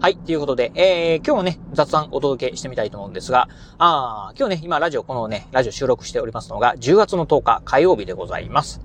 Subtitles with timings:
[0.00, 0.16] はい。
[0.16, 8.80] ということで、えー、今日もね、雑談お届けしてみたいと思うんですが、あ今日ね、今ラジオ、このね、ラジオ収録しておりますのが、10月の10日火曜日でございます。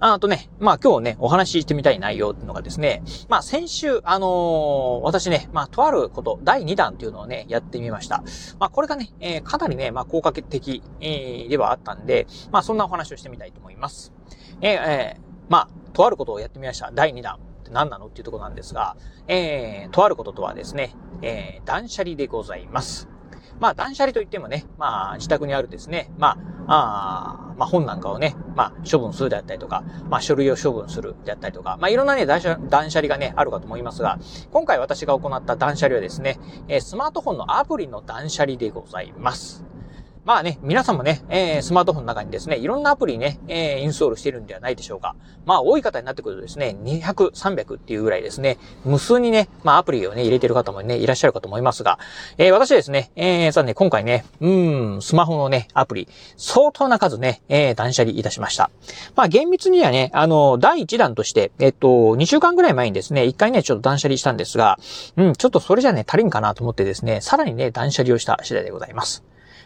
[0.00, 8.22] あとね、まあ今日ね、お話ししてみたい内容っていうのがですね、まあ先週、あのー、私ね、まあとあること、第2弾っていうのをね、やってみました。
[8.58, 14.12] まあこれがね、えー、かなりね、まあ効果的、えー、ではあったんで、まあそんなお話をしてみたいと思います。
[14.60, 16.90] えー、えー、まあ、とあることをやってみました。
[16.92, 17.49] 第2弾。
[17.70, 18.06] って何なの？
[18.06, 18.96] っていうとこなんですが、
[19.28, 23.08] えー、とあることとはですね、えー、断捨離でございます。
[23.58, 34.18] まあ、断捨離といってもね、まあ、自宅にあるですね、まあ、あまあ、本なんかをね、まあ、処分するであったりとか、まあ、書類を処分するであったりとか、まあ、いろんなね、断捨断捨離がね、あるかと思いますが、
[34.50, 39.66] 今回私が行った断捨離はですね、えスマートフォンのアプリの断捨離でございます。
[40.24, 45.16] まあね、皆さんもね、えー、スマートフォンの中にですね、いろんなアプリね、えー、インストールしてるんではないでしょうか。
[45.46, 51.98] まあ、多い方になってくるとですね、200、300っていうぐらいですね、無数にね、まあ、アプリをね、入れてる方もね、いらっしゃるかと思いますが、
[52.36, 54.50] えー、私ですね、えー、さあね、今回ね、う
[54.98, 58.70] ん、スマホのね、アプリ、相当な数ね、えー、断捨離いたしました。
[59.16, 64.78] まあ、厳密にはね、あの、第1弾として、えっと、2週間ぐらい前にですね、1回ね、ちょっと断捨離したんですが、
[65.16, 69.24] うん、ちょっとそれじゃね、足りんかなと思ってですね、さらにね、断捨離をした次第でございます。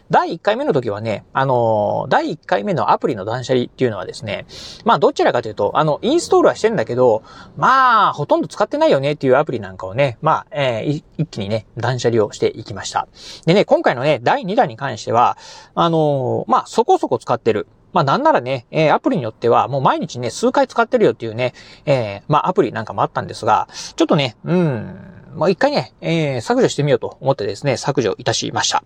[0.09, 4.45] 第1回目の時はね、あのー、第1回目のアプリの断捨離っていうのはですね、
[4.83, 7.23] まあどちらかというと、あの、インストールはしてんだけど、
[7.57, 13.07] まあ、ほとんど使ってないよねっていうアプリなんかをね、まあ、えー、一気にね、断捨離をしていきました。
[13.45, 15.37] でね、今回のね、第2弾に関しては、
[15.73, 17.67] あのー、まあ、そこそこ使ってる。
[17.95, 21.53] まあなんならね、えー、アプリによってはもう毎日ね、数回使ってるよっていうね、
[21.85, 28.83] えー、まあアプリなんかもあったんですが、ちょっとね、うん、まあ、一回ね、えー、削除してみようと思ってですね、削除いたしました。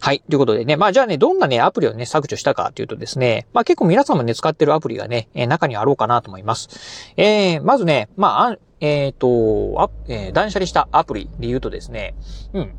[0.00, 0.22] はい。
[0.28, 7.12] ということでね、まあ、じゃあね、どんなね、アプリをね、削除したかというとですね、まあ、結構皆さんもね、使ってるアプリがね、えー、中にあろうかなと思います。
[7.16, 12.16] えー、まずね、まあ、えっ、ー、と、あ、えー、断捨離したアプリで言うとですね、
[12.52, 12.74] うん。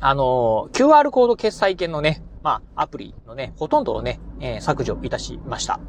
[0.00, 5.80] あの、QR コード決済券のね、まあ、アプリのね、ほとんどをね、えー、削除いたしました。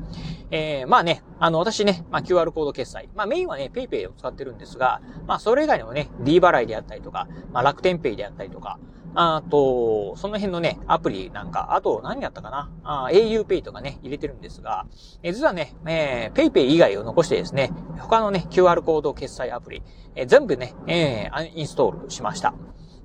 [0.52, 3.10] えー、まあね、あの、私ね、まあ、QR コード決済。
[3.14, 8.80] まあ、メインはね、PayPay を使ってるんですが、まあ、それ以外にもね、D 払いであったりとか、まあ、楽天 Pay であったりとか、
[9.16, 12.70] あと、その辺のね、アプリなんか、あと何やったかな？
[12.84, 14.88] あ ?auPay とかね、入れてるんですが、
[15.24, 19.84] え実はね、えー、PayPay 以外を残してですね、他のね、QR コード決済アプリ、
[20.16, 22.54] えー、全部ね、えー、インストールしました。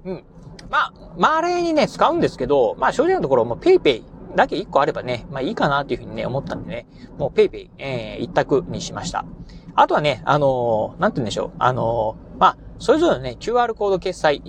[0.04, 0.24] うん。
[0.70, 4.04] まあ、まあ、あれにね、使うんですけど、まあ正直なところ、もうペイペイ
[4.36, 6.86] だけ1個あればね、まあいいかなというふうにね、思ったんでね、
[7.18, 9.24] もうペイペイ、え、えー、一択にしました。
[9.74, 14.42] あとはね、あのー、なんて言うんでしょう、あのー、まあ、それぞれのね、QR コード決済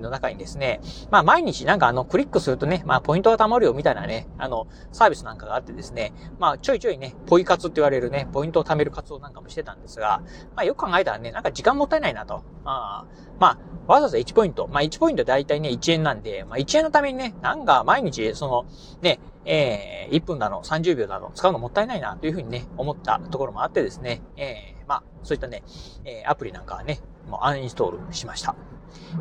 [0.00, 10.22] の中にですね、まあ毎日なんかあのクリックするとね、まあポイントが貯まるよみたいなね、あの、サービスなんかがあってですね、まあちょいちょいね、ポイ活って言われるね、ポイントを貯める活動なんかもしてたんですが、
[10.54, 12.44] まあよく考えたらね、なんか時間もったいないなと。
[12.64, 13.04] あ
[13.40, 14.68] まあ、わざわざ1ポイント。
[14.68, 18.64] まあ1ポイントだいたいね、1円なんで、まあ1円のためにね、なんか毎日、その、
[19.00, 25.64] ね、えー、1分だの、30秒だの、使うのもったいないな、というふうにね、思ったところもあってですね、えー、まあ、そういったね、
[26.04, 28.54] えー、アプリなんかはね、もうアンインストールしました。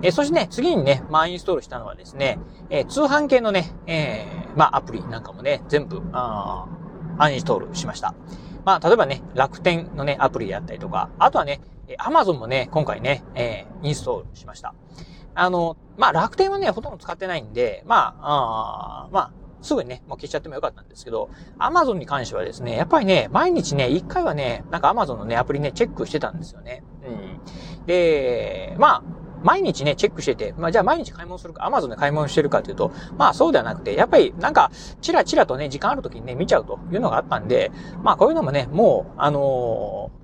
[0.01, 2.39] えー、そしてね、次にね、まあ、インストールしたのはですね、
[2.69, 6.67] えー、通販系のね、えー、まあ、アプリなんかもね、全部、あ
[7.17, 8.13] アンインストールしました。
[8.65, 11.61] まあ、例えばね、楽天のね、アプリであったりとか、あとはね、
[11.97, 14.73] アマゾンもね、今回ね、えー、インストールしました。
[15.33, 21.29] あの、まあ、楽天はね、ほとんど使ってないんで、まあ、あまあ、すぐにね、もう消しちゃってもよかったんですけど、
[21.59, 26.83] Amazon に関してはですね、やっぱりね、毎日ね、一回はね、なんか Amazon のね、アプリね、チェックしてたんですよね。
[27.05, 27.85] うん。
[27.85, 29.03] で、まあ、
[29.43, 37.71] 毎日ね、チェックしてて、まあじゃあ毎日買い物するか、Amazon で買い物してるかというと、まあそうではなくて、やっぱりなんか、チラチラとね、時間ある時にね、見ちゃうというのがあったんで、
[38.03, 40.20] まあこういうのもね、もう、あのー、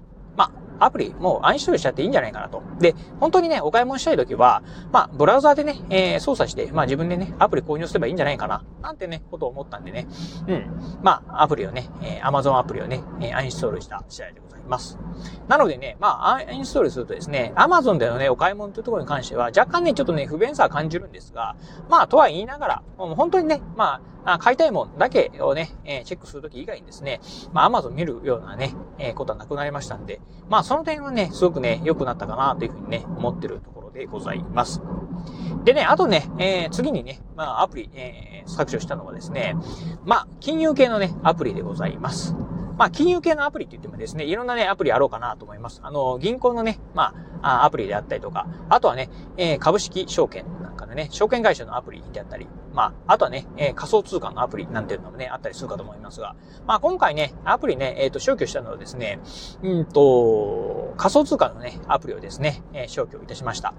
[0.80, 2.62] アプリ、もうアンインストールしちゃっていいんじゃないかなと。
[2.80, 10.08] で、本当にね、お買い物したいときは、まあ、ブラウザーでね、えー、操作して、まあ自分でね、アプリ購入すればいいんじゃないかな、なんてね、ことを思ったんでね、
[10.48, 11.00] うん。
[11.02, 14.98] まあ、アプリをね、えー、Amazon アプリをね、えー、アンインストールした次第でございます。
[15.48, 21.56] なのでね、まあ、アンインストールするとですね、Amazon でのね、お買い物というところに関しては、若干ね、ちょっとね、不便さは感じるんですが、
[21.90, 24.02] まあ、とは言いながら、もう本当にね、まあ、
[24.34, 27.22] あ買いたいもんだけをね、え、チェックするとき以外にですね、
[27.54, 30.20] まあ、Amazon 見るようなね、え、ことはなくなりましたんで、
[30.50, 34.82] まあ、その点はね、すごくね、良くなったかなというふうにね、思ってるところでございます。
[35.64, 39.56] でね、あとね、えー、次にね、まあ、アプリ、えー、削除したのはですね、
[40.04, 42.36] まあ、金融系のね、アプリでございます。
[42.78, 45.80] まあ、金融系のアプリって言ってもですね、いろんなね、アプリあろうかなと思います。
[45.84, 56.36] あの、銀行のね、まああ、アプリであったりとか、あとはね、えー、株式証券なんかのね、証券会社のアプリであったり、まあ、あとはね、えー、仮想通貨のアプリなんていうのもね、あったりするかと思いますが、
[56.68, 59.20] まあ、今回ね、アプリね、えっ、ー、と、消去したのはですね、
[59.64, 63.74] うんと、仮想通貨のね、アプリをですね、えー、消去いたしました。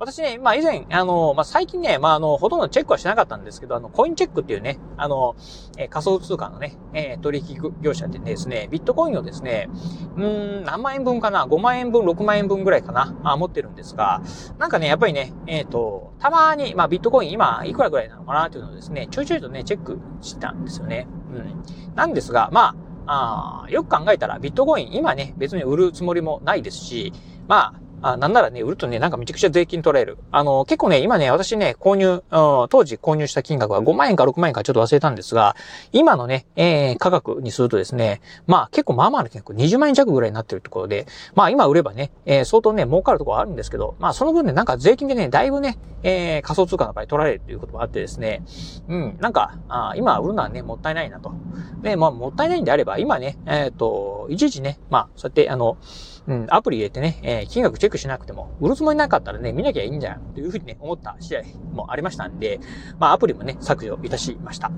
[0.00, 5.36] 私ね、まあ以前、あの、まあ最近ね、まああの、ほとんどチェックはしなかったんですけど、あの、コインチェックっていうね、あの、
[5.78, 9.68] えー、仮想通貨のね、えー、取引業者でですね、ビットコインをですね、
[10.16, 14.22] うん、何万円分かな ?5 万円分、6万円分ぐらいかなあ持ってるんですが、
[14.58, 21.06] なんかね、やっぱりね、えっ、ー、と、たまに、まあビットコイン今いくらぐらいなのかなっていうのをですね、ちょいちょいとね、チェックしたんですよね。
[21.34, 21.94] うん。
[21.94, 22.74] なんですが、ま
[23.06, 27.12] あ、あよく考えたらビットコイン今ね、別に売るつもりもないですし、
[27.48, 30.18] まあ、あ、なんならね、売るとね、なんかめちゃくちゃ税金取られる。
[30.30, 35.56] あの、結構ね、今ね、私ね、購入、当時購入した金額は5万円か6万円かちょっと忘れたんですが、
[35.90, 48.42] 今のね、えー、価格にするとですね、まあ結構まあまあの金額、20万円弱ぐらいになってるところで、まあ今売ればね、えー、相当ね、儲かるところはあるんですけど、まあその分ね、なんか税金でね、だいぶね、えー、仮想通貨の場合取られるということもあってですね、
[48.88, 51.32] うん、なんか、あ今売るのはね、もったいないなと。
[51.80, 55.78] で、まあもったいないんであれば、今ね、えっ、ー、と、いちいちね、まあ、そうやって、あの、
[56.26, 61.42] うん、アプリ入れてね、えー、金額チェックしなくても、売るつもりなかったらね、見なきゃいいんじゃん、というふうにね、思った試合
[61.72, 62.60] もありましたんで、
[62.98, 64.70] まあ、アプリもね、削除いたしました。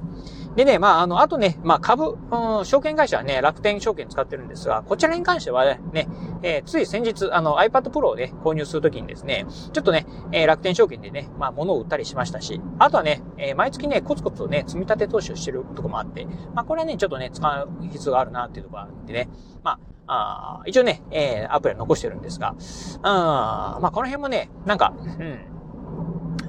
[0.56, 6.08] でね、まあ、あの、あとね、まあ、株、うん、証券会社はね、楽天証券使ってるんですが、こちらに関してはね、
[6.43, 19.28] えー、つい先日、あの、iPad Pro をね、購入するときにですね、ちょっとね、えー、楽天証券でね、まあ、物を売ったりしましたし、あとはね、えー、毎月ね、コツコツとね、積み立て投資をしてるとこもあって、まあ、これはね、ちょっとね、使う必要があるなっていうところがあってね、
[19.62, 22.55] まあ、あ一応ね、えー、アプリは残してるんですが、
[23.03, 25.38] あまあこの辺もね、なんか、うん、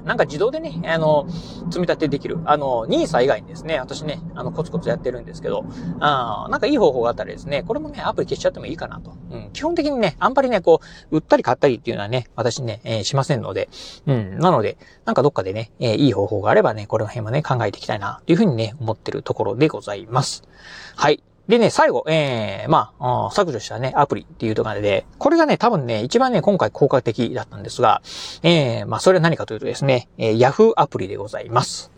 [0.08, 1.26] なんか自動でね、あの、
[1.66, 2.38] 積み立てできる。
[2.46, 5.66] あの、NISA 以外にですね、私ね、あの、コツコツやってるんですけど、
[6.00, 9.14] あなんかいい方法があったらですね、これもね、アプリ消しちゃってもいいかなと。
[9.30, 13.68] うん、基本的にね、あんまりね、こう、売ったり買ったりっていうのはね、私ね、えー、しませんので、
[14.06, 20.42] うん、なので、なんかどっかでね、えー、いい方法があればね、この辺もね、考えていきたいな、というふうにね、思ってるところでございます。
[20.96, 21.22] はい。
[21.48, 28.02] でね、最後、えー、まあ、削除したね、アプリっていうところで、これがね、多分ね、一番ね、今回効果的だったんですが、
[28.42, 31.90] えー、まあ、それは何かというとですね、えー、Yahoo アプリでございます。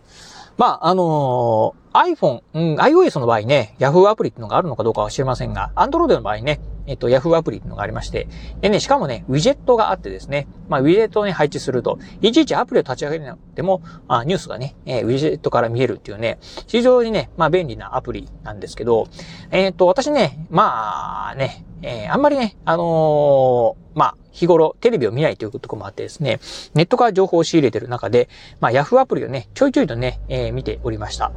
[0.57, 8.27] まあ、あの、iPhone、うん、iOS の場合ね、Yahoo アプリっていうのがあるのかどうかは知りませんが、Android の場合ね、えっと、Yahoo アプリっていうのがありまして、
[8.61, 19.07] でね、しかもね、ウィジェットがあってですね、まあ、ウィジェットをね、配置すると、いちいちアプリを立ち上げなくても、あニュースがね、えー、ウィジェットから見えるっていうね、非常にね、まあ、便利なアプリなんですけど、
[19.51, 26.39] えっ、と、私ね、まあね、えー、あんまりね、あのー、まあ、日頃テレビを見ないというところもあってですね、
[26.73, 28.29] ネットから情報を仕入れてる中で、
[28.59, 31.31] まあ、Yahoo アプリをね、ちょいちょいとね、え、見ておりました。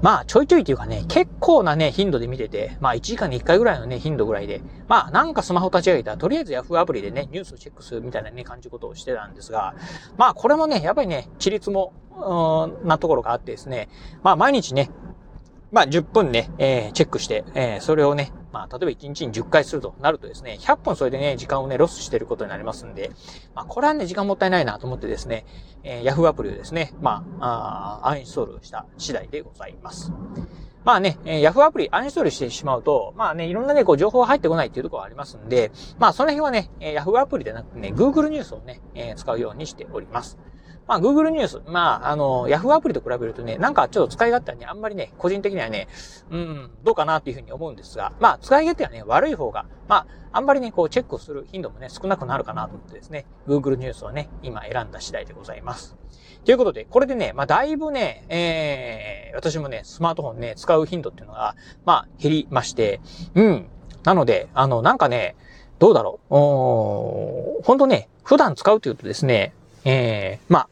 [0.00, 9.74] まあ、ちょいちょいというかね、結構なね、頻度で見てて、まあ、1時間に1回ぐらいのね、頻度ぐらいで、まあ、なんかスマホ立ち上げたら、とりあえず Yahoo アプリでね、ニュースをチェックするみたいなね、感じことをしてたんですが、
[10.16, 13.88] まあ、これもね、やっぱりね、地立も、うん、なところがあってですね、
[14.22, 14.90] まあ、毎日ね、
[15.70, 23.10] まあ、10分ね、えー、チェックして、えー、それをね、まあ、例えば1日に10回するとなるとですね、100分それでね、時間をね、ロスしてることになりますんで、
[23.54, 25.44] まあ、これはね、時間もったいないなと思ってですね、
[25.82, 30.12] えー、Yahoo アプリをですね、まあ、あアンインストールした次第でございます。
[30.84, 40.38] まあね、えー、Yahoo アプリアンインストールしてしまうと、まあね、いろんなね、こう情報が入ってこないっていうところがありますんで、まあその辺はね、えー、Yahoo アプリでなくてね、Google ニュースをね、えー、使うようにしております。
[40.88, 45.86] まあ、Google ニュース、まあ、あの、Yahoo アプリと比べるとね、なんかちょっと使い勝手はね、あんまりね、個人的にはね、
[46.30, 55.94] うん、どうかなっていうふうに思うんですが、まあ、使い勝手はね、悪い方が、まあ、あんまりね、こう、チェックする頻度もね、少なくなるかなと思ってですね、Google ニュースをね、今選んだ次第でございます。
[56.46, 61.54] ということで、これでね、まあ、だいぶね、えー、私もね、スマートフォンね、使う頻度っていうのが、
[61.84, 63.00] まあ、減りまして、
[63.34, 63.66] うん。
[64.04, 65.36] なので、あの、なんかね、
[65.78, 66.34] どうだろう。
[66.34, 69.52] おほんとね、普段使うというとですね、
[69.84, 70.68] えー、まあ、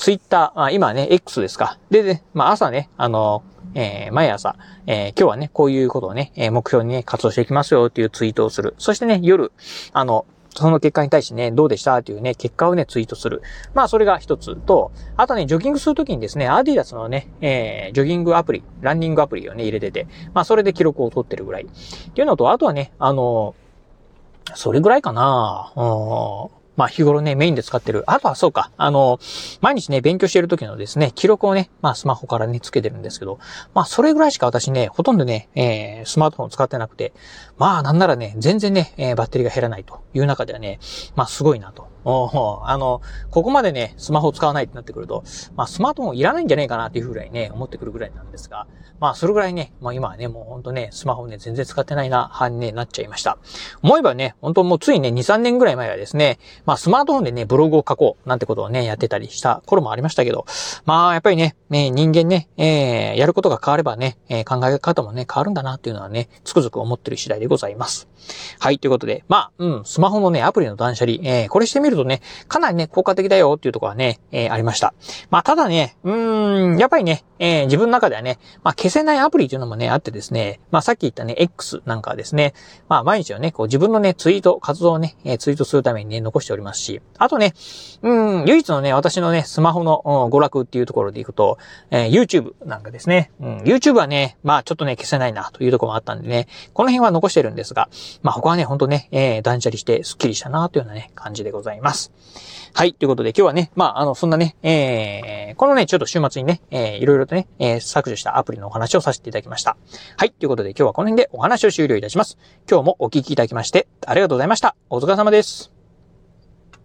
[0.00, 1.78] ツイッター、あ今ね、X ですか。
[1.90, 3.42] で、ね、まあ朝ね、あの、
[3.74, 8.74] えー、毎朝、えー、今日はね、こういうことをね、え、目標にね、活動していきますよっていうツイートをする。
[8.78, 9.52] そしてね、夜、
[9.92, 10.24] あの、
[10.56, 11.98] その結果に対してね、どうでした？
[11.98, 13.42] っていうね、結果をね、ツイートする。
[13.74, 21.64] まあ、それが一つと、あとね、ジョギングするときにですね、アディダスのね、えー、ジョギングアプリ、ランニングアプリをね、入れてて、まあ、それで記録を取ってるぐらい。
[21.64, 21.66] っ
[22.12, 23.54] ていうのと、あとはね、あの、
[24.54, 25.84] それぐらいかなう
[26.56, 28.04] んまあ日頃ね、メインで使ってる。
[28.06, 29.18] あとはそうか、あの、
[29.60, 33.38] 毎日ね、勉強している時のですね、記録をね、まあスマホからね、つけてるんですけど、
[33.74, 37.12] まあそれぐらいしか私ね、ほとんどね、えー、スマートフォンを使ってなくて、
[37.58, 40.78] まあなんならね、全然ね、えー、バッテリーが減らないという中ではね、
[41.16, 41.88] まあすごいなと。
[42.04, 45.22] おあの、ここまでね、スマホを使わないってなってくると、
[45.54, 48.66] まあスマートフォンいらないんじゃないかなっていうぐらいね、思ってくるぐらいなんですが、
[49.00, 53.38] まあそれぐらいね、まあ今はね、もうほんとね、スマホね、全然使ってないな、派に、ね、なっちゃいました。
[53.82, 56.38] 思えばね、本当もうついね、2、3年ぐらい前はですね、
[56.70, 60.46] まあスマートフォンでね、ブログを書こうなんてことをね、やってたりした頃もありましたけど、
[60.84, 68.06] まあやっぱりね、ね人間ね、えー、やることが変わればね、え、考え方もね、変わるんだなっていうのはね、つくづく思ってる次第でございます。
[68.60, 74.94] はい、ということで、まあ、うん、スマホのね、アプリの断捨離、えー、これしてみるとね、かなりね、効果的だよっていうところはね、えー、ありました。
[75.30, 82.54] まあ、ただね、うーん、やっぱりね、えー、自分の中ではね、まあ、消せないアプリというのもね、あってですね、まあ、さっき言ったね、X なんかはですね、
[82.88, 87.54] まあ、毎日はね、こう自分のね、ツイート、活動をね、え、ツイートするためにね、残しておりますし、あとね、
[88.02, 91.58] うん、唯一のね、私のね、スマホの娯楽っていうところでいくと、
[91.90, 97.88] えー、YouTube なんかですね、うん、YouTube はね、まあ、ちょっとね、消せないなというところもあったんでね、この辺は残してるんですが、
[98.22, 102.12] まあ、他はね、ほんとね、えー、断捨離してスッキリしたなというようなね、感じでございます。
[102.72, 109.76] はい、ということで今日はね、まあ、あの、そんなね、えー、このね、ちょっと週末にね、えー、いろいろとね、えー、削除したアプリのお話をさせていただきました。
[110.16, 112.38] はい、ということで今日はこの辺でお話を終了いたします。
[112.68, 114.76] 今日もお聞きいただきまして、ありがとうございました。
[114.88, 115.79] お疲れ様です。